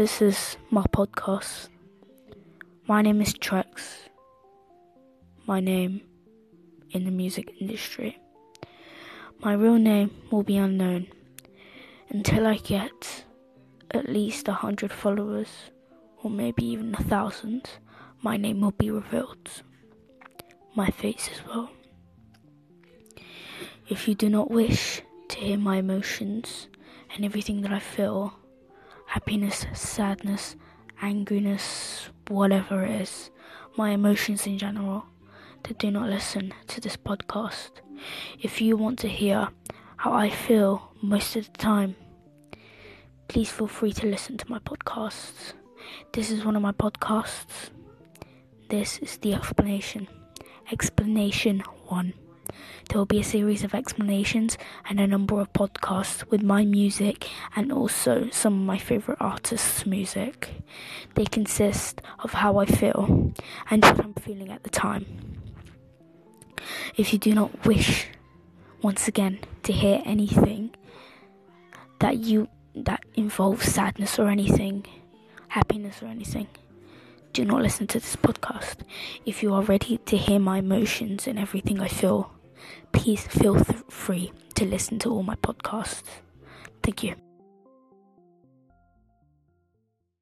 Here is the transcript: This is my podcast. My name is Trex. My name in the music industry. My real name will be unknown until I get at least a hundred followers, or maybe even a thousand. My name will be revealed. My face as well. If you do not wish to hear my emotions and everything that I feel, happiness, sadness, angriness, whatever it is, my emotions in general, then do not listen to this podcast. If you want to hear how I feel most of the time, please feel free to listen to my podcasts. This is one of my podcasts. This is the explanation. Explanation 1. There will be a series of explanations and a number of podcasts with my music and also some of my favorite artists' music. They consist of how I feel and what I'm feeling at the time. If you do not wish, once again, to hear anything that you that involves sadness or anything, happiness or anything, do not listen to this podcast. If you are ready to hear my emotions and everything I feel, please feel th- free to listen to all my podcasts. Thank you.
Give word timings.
This 0.00 0.22
is 0.22 0.56
my 0.70 0.84
podcast. 0.96 1.68
My 2.88 3.02
name 3.02 3.20
is 3.20 3.34
Trex. 3.34 4.08
My 5.46 5.60
name 5.60 6.00
in 6.92 7.04
the 7.04 7.10
music 7.10 7.52
industry. 7.60 8.18
My 9.44 9.52
real 9.52 9.74
name 9.76 10.10
will 10.30 10.42
be 10.42 10.56
unknown 10.56 11.08
until 12.08 12.46
I 12.46 12.56
get 12.56 13.26
at 13.90 14.08
least 14.08 14.48
a 14.48 14.54
hundred 14.54 14.90
followers, 14.90 15.50
or 16.22 16.30
maybe 16.30 16.64
even 16.64 16.94
a 16.94 17.02
thousand. 17.02 17.68
My 18.22 18.38
name 18.38 18.62
will 18.62 18.70
be 18.70 18.90
revealed. 18.90 19.50
My 20.74 20.88
face 20.88 21.28
as 21.30 21.46
well. 21.46 21.68
If 23.86 24.08
you 24.08 24.14
do 24.14 24.30
not 24.30 24.50
wish 24.50 25.02
to 25.28 25.36
hear 25.36 25.58
my 25.58 25.76
emotions 25.76 26.68
and 27.14 27.22
everything 27.22 27.60
that 27.60 27.72
I 27.74 27.80
feel, 27.80 28.39
happiness, 29.10 29.66
sadness, 29.74 30.54
angriness, 31.02 32.10
whatever 32.28 32.84
it 32.84 33.00
is, 33.00 33.30
my 33.76 33.90
emotions 33.90 34.46
in 34.46 34.56
general, 34.56 35.04
then 35.64 35.74
do 35.80 35.90
not 35.90 36.08
listen 36.08 36.54
to 36.68 36.80
this 36.80 36.96
podcast. 36.96 37.70
If 38.40 38.60
you 38.60 38.76
want 38.76 39.00
to 39.00 39.08
hear 39.08 39.48
how 39.96 40.12
I 40.12 40.30
feel 40.30 40.92
most 41.02 41.34
of 41.34 41.52
the 41.52 41.58
time, 41.58 41.96
please 43.26 43.50
feel 43.50 43.66
free 43.66 43.92
to 43.94 44.06
listen 44.06 44.36
to 44.38 44.48
my 44.48 44.60
podcasts. 44.60 45.54
This 46.12 46.30
is 46.30 46.44
one 46.44 46.54
of 46.54 46.62
my 46.62 46.72
podcasts. 46.72 47.70
This 48.68 48.98
is 48.98 49.16
the 49.16 49.34
explanation. 49.34 50.06
Explanation 50.70 51.64
1. 51.88 52.14
There 52.90 52.98
will 52.98 53.06
be 53.06 53.20
a 53.20 53.24
series 53.24 53.62
of 53.62 53.72
explanations 53.72 54.58
and 54.88 54.98
a 54.98 55.06
number 55.06 55.40
of 55.40 55.52
podcasts 55.52 56.28
with 56.28 56.42
my 56.42 56.64
music 56.64 57.28
and 57.54 57.70
also 57.70 58.28
some 58.32 58.54
of 58.54 58.66
my 58.66 58.78
favorite 58.78 59.18
artists' 59.20 59.86
music. 59.86 60.50
They 61.14 61.24
consist 61.24 62.00
of 62.18 62.32
how 62.32 62.58
I 62.58 62.66
feel 62.66 63.32
and 63.70 63.84
what 63.84 64.04
I'm 64.04 64.14
feeling 64.14 64.50
at 64.50 64.64
the 64.64 64.70
time. 64.70 65.06
If 66.96 67.12
you 67.12 67.20
do 67.20 67.32
not 67.32 67.64
wish, 67.64 68.08
once 68.82 69.06
again, 69.06 69.38
to 69.62 69.72
hear 69.72 70.02
anything 70.04 70.74
that 72.00 72.18
you 72.18 72.48
that 72.74 73.04
involves 73.14 73.66
sadness 73.66 74.18
or 74.18 74.28
anything, 74.28 74.84
happiness 75.46 76.02
or 76.02 76.06
anything, 76.06 76.48
do 77.34 77.44
not 77.44 77.62
listen 77.62 77.86
to 77.86 78.00
this 78.00 78.16
podcast. 78.16 78.78
If 79.24 79.44
you 79.44 79.54
are 79.54 79.62
ready 79.62 79.98
to 79.98 80.16
hear 80.16 80.40
my 80.40 80.58
emotions 80.58 81.28
and 81.28 81.38
everything 81.38 81.78
I 81.78 81.86
feel, 81.86 82.32
please 82.92 83.26
feel 83.26 83.54
th- 83.56 83.84
free 83.88 84.32
to 84.54 84.64
listen 84.64 84.98
to 85.00 85.10
all 85.10 85.22
my 85.22 85.36
podcasts. 85.36 86.02
Thank 86.82 87.02
you. 87.04 87.29